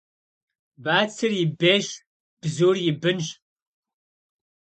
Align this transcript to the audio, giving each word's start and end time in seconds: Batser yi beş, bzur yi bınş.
Batser 0.83 1.31
yi 1.39 1.45
beş, 1.61 1.87
bzur 2.41 2.75
yi 2.83 2.93
bınş. 3.01 3.27